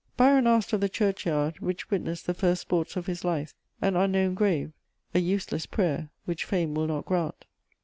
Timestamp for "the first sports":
2.25-2.95